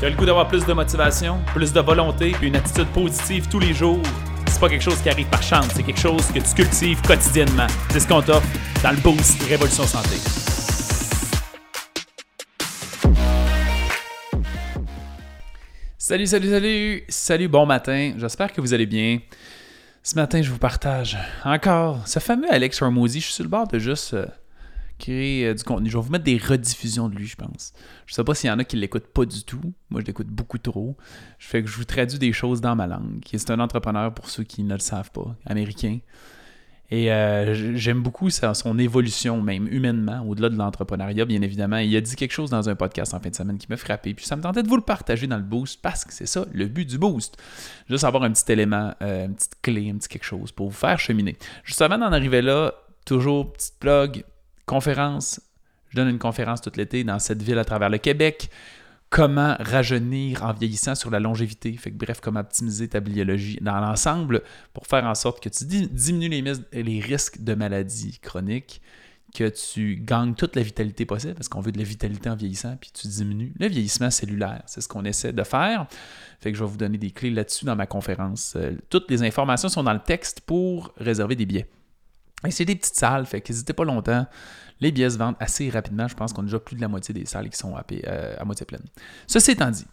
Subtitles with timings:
[0.00, 3.48] Tu as le goût d'avoir plus de motivation, plus de volonté, puis une attitude positive
[3.48, 4.02] tous les jours?
[4.48, 7.68] C'est pas quelque chose qui arrive par chance, c'est quelque chose que tu cultives quotidiennement.
[7.90, 8.46] C'est ce qu'on t'offre
[8.82, 10.16] dans le Boost Révolution Santé.
[15.96, 17.04] Salut, salut, salut!
[17.08, 18.14] Salut, bon matin.
[18.18, 19.20] J'espère que vous allez bien.
[20.02, 23.20] Ce matin, je vous partage encore ce fameux Alex Hormozy.
[23.20, 24.26] Je suis sur le bord de juste euh,
[24.98, 25.90] créer euh, du contenu.
[25.90, 27.72] Je vais vous mettre des rediffusions de lui, je pense.
[28.06, 29.74] Je sais pas s'il y en a qui l'écoutent pas du tout.
[29.90, 30.96] Moi, je l'écoute beaucoup trop.
[31.38, 33.20] Je fais que je vous traduis des choses dans ma langue.
[33.24, 35.98] C'est un entrepreneur, pour ceux qui ne le savent pas, américain.
[36.90, 41.78] Et euh, j'aime beaucoup son évolution, même humainement, au-delà de l'entrepreneuriat, bien évidemment.
[41.78, 44.12] Il a dit quelque chose dans un podcast en fin de semaine qui m'a frappé.
[44.12, 46.44] Puis ça me tentait de vous le partager dans le boost parce que c'est ça,
[46.52, 47.36] le but du boost.
[47.88, 50.76] Juste avoir un petit élément, euh, une petite clé, un petit quelque chose pour vous
[50.76, 51.36] faire cheminer.
[51.64, 52.74] Juste avant d'en arriver là,
[53.06, 54.24] toujours petite plug,
[54.66, 55.40] conférence.
[55.90, 58.50] Je donne une conférence tout l'été dans cette ville à travers le Québec.
[59.10, 61.72] Comment rajeunir en vieillissant sur la longévité?
[61.76, 66.28] Fait bref, comment optimiser ta biologie dans l'ensemble pour faire en sorte que tu diminues
[66.28, 68.82] les, les risques de maladies chroniques,
[69.32, 72.76] que tu gagnes toute la vitalité possible, parce qu'on veut de la vitalité en vieillissant,
[72.80, 74.62] puis tu diminues le vieillissement cellulaire.
[74.66, 75.86] C'est ce qu'on essaie de faire.
[76.40, 78.54] Fait que je vais vous donner des clés là-dessus dans ma conférence.
[78.56, 81.68] Euh, toutes les informations sont dans le texte pour réserver des billets.
[82.46, 84.26] Et c'est des petites salles, fait qu'hésitez pas longtemps.
[84.80, 86.08] Les billets se vendent assez rapidement.
[86.08, 88.44] Je pense qu'on a déjà plus de la moitié des salles qui sont à, euh,
[88.44, 88.84] moitié pleines.
[89.26, 89.86] Ceci étant dit,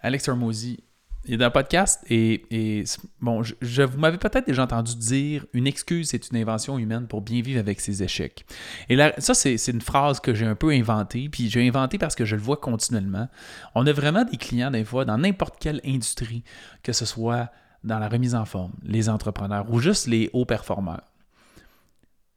[0.00, 0.82] Alex Hermosi,
[1.24, 2.84] il est dans le podcast et,
[3.20, 7.20] bon, je, vous m'avez peut-être déjà entendu dire une excuse, c'est une invention humaine pour
[7.20, 8.44] bien vivre avec ses échecs.
[8.88, 12.16] Et là, ça, c'est une phrase que j'ai un peu inventée, puis j'ai inventé parce
[12.16, 13.28] que je le vois continuellement.
[13.76, 16.42] On a vraiment des clients, des fois, dans n'importe quelle industrie,
[16.82, 17.50] que ce soit
[17.84, 21.12] dans la remise en forme, les entrepreneurs ou juste les hauts performeurs.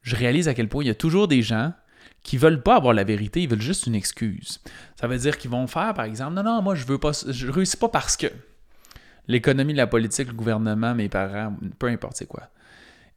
[0.02, 1.72] Je réalise à quel point il y a toujours des gens
[2.22, 4.60] qui veulent pas avoir la vérité, ils veulent juste une excuse.
[5.00, 7.50] Ça veut dire qu'ils vont faire, par exemple, non, non, moi je veux pas, je
[7.50, 8.26] réussis pas parce que
[9.28, 12.48] l'économie, la politique, le gouvernement, mes parents, peu importe c'est quoi.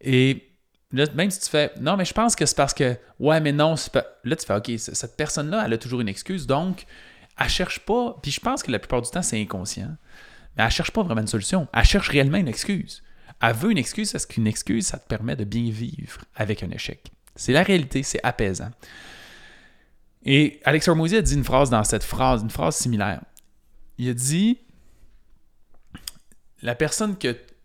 [0.02, 0.50] Et
[0.92, 3.52] là, même si tu fais, non, mais je pense que c'est parce que, ouais, mais
[3.52, 4.06] non, pas...
[4.24, 6.86] là tu fais, ok, cette personne-là, elle a toujours une excuse, donc
[7.40, 9.96] elle cherche pas, puis je pense que la plupart du temps c'est inconscient.
[10.58, 11.68] Mais elle cherche pas vraiment une solution.
[11.74, 13.04] Elle cherche réellement une excuse.
[13.42, 16.72] Elle veut une excuse parce qu'une excuse, ça te permet de bien vivre avec un
[16.72, 17.12] échec.
[17.36, 18.72] C'est la réalité, c'est apaisant.
[20.26, 23.22] Et Alex Hormozy a dit une phrase dans cette phrase, une phrase similaire.
[23.98, 24.60] Il a dit
[26.62, 27.16] La personne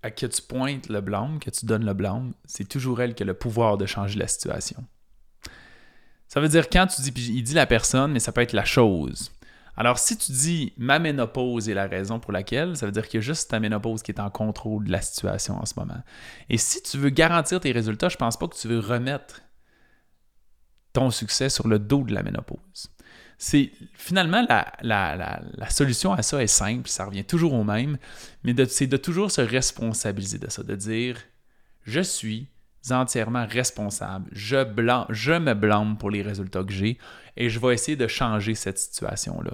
[0.02, 3.24] à qui tu pointes le blâme, que tu donnes le blâme, c'est toujours elle qui
[3.24, 4.84] a le pouvoir de changer la situation.
[6.28, 8.64] Ça veut dire quand tu dis, il dit la personne, mais ça peut être la
[8.64, 9.32] chose.
[9.76, 13.18] Alors, si tu dis ma ménopause est la raison pour laquelle, ça veut dire qu'il
[13.18, 16.02] y a juste ta ménopause qui est en contrôle de la situation en ce moment.
[16.48, 19.42] Et si tu veux garantir tes résultats, je ne pense pas que tu veux remettre
[20.92, 22.88] ton succès sur le dos de la ménopause.
[23.36, 27.98] C'est finalement la, la, solution à ça est simple, ça revient toujours au même,
[28.44, 31.18] mais c'est de toujours se responsabiliser de ça, de dire
[31.82, 32.48] je suis
[32.92, 34.28] entièrement responsable.
[34.32, 36.98] Je, me blâme pour les résultats que j'ai
[37.36, 39.52] et je vais essayer de changer cette situation-là.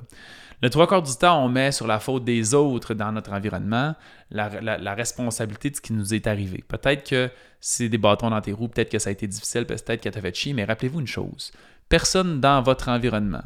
[0.63, 3.95] Le trois quarts du temps, on met sur la faute des autres dans notre environnement
[4.31, 6.63] la, responsabilité de ce qui nous est arrivé.
[6.69, 7.31] Peut-être que
[7.61, 10.19] c'est des bâtons dans tes roues, peut-être que ça a été difficile, peut-être que tu
[10.19, 11.53] as fait chier, mais rappelez-vous une chose
[11.91, 13.45] personne dans votre environnement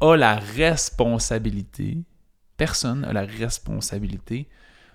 [0.00, 1.98] a la responsabilité,
[2.56, 4.48] personne n'a la responsabilité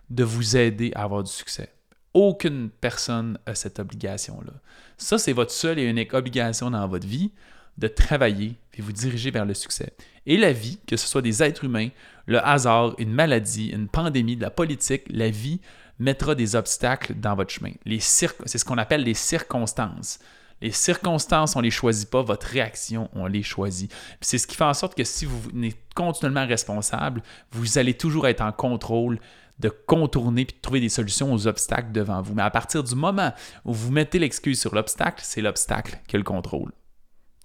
[0.09, 1.71] de vous aider à avoir du succès.
[2.13, 4.53] Aucune personne a cette obligation-là.
[4.97, 7.31] Ça, c'est votre seule et unique obligation dans votre vie
[7.77, 9.93] de travailler et vous diriger vers le succès.
[10.25, 11.89] Et la vie, que ce soit des êtres humains,
[12.25, 15.61] le hasard, une maladie, une pandémie, de la politique, la vie
[15.97, 17.71] mettra des obstacles dans votre chemin.
[17.99, 20.19] C'est ce qu'on appelle les circonstances.
[20.61, 23.93] Les circonstances, on ne les choisit pas, votre réaction, on les choisit.
[24.19, 28.27] C'est ce qui fait en sorte que si vous êtes continuellement responsable, vous allez toujours
[28.27, 29.19] être en contrôle
[29.59, 32.33] de contourner puis de trouver des solutions aux obstacles devant vous.
[32.33, 33.33] Mais à partir du moment
[33.65, 36.71] où vous mettez l'excuse sur l'obstacle, c'est l'obstacle qui le contrôle.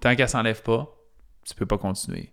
[0.00, 0.94] Tant qu'elle s'enlève pas,
[1.44, 2.32] tu peux pas continuer.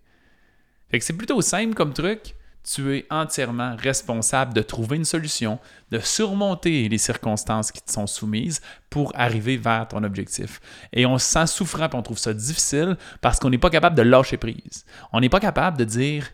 [0.90, 2.36] Fait que c'est plutôt simple comme truc.
[2.64, 5.58] Tu es entièrement responsable de trouver une solution,
[5.90, 10.60] de surmonter les circonstances qui te sont soumises pour arriver vers ton objectif.
[10.92, 13.96] Et on se sent souffrant et on trouve ça difficile parce qu'on n'est pas capable
[13.96, 14.84] de lâcher prise.
[15.12, 16.28] On n'est pas capable de dire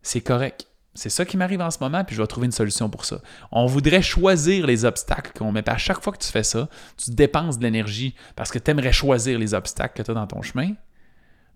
[0.00, 2.88] c'est correct c'est ça qui m'arrive en ce moment, puis je vais trouver une solution
[2.88, 3.20] pour ça.
[3.50, 5.68] On voudrait choisir les obstacles qu'on met.
[5.68, 8.92] à chaque fois que tu fais ça, tu dépenses de l'énergie parce que tu aimerais
[8.92, 10.72] choisir les obstacles que tu as dans ton chemin.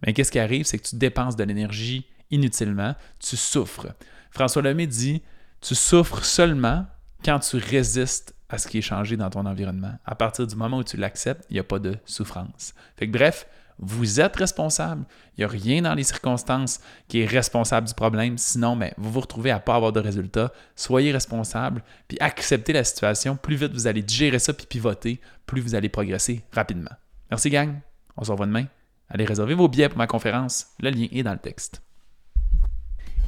[0.05, 0.65] Mais qu'est-ce qui arrive?
[0.65, 3.89] C'est que tu dépenses de l'énergie inutilement, tu souffres.
[4.31, 5.23] François Lemay dit
[5.61, 6.87] Tu souffres seulement
[7.25, 9.93] quand tu résistes à ce qui est changé dans ton environnement.
[10.05, 12.75] À partir du moment où tu l'acceptes, il n'y a pas de souffrance.
[12.97, 13.47] Fait que bref,
[13.79, 15.05] Vous êtes responsable.
[15.37, 18.37] Il n'y a rien dans les circonstances qui est responsable du problème.
[18.37, 20.53] Sinon, ben, vous vous retrouvez à ne pas avoir de résultats.
[20.75, 23.37] Soyez responsable, puis acceptez la situation.
[23.37, 26.91] Plus vite vous allez digérer ça, puis pivoter, plus vous allez progresser rapidement.
[27.31, 27.75] Merci, gang.
[28.17, 28.67] On se revoit demain.
[29.09, 30.69] Allez réserver vos billets pour ma conférence.
[30.81, 31.83] Le lien est dans le texte.